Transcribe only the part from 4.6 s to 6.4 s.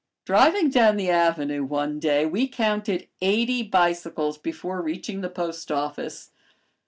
reaching the post office.